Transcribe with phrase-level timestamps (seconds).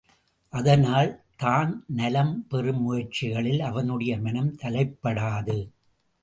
[0.53, 1.11] அதனால்,
[1.35, 5.59] தான் நலம் பெறும் முயற்சிகளில் அவனுடைய மனம் தலைப்படாது.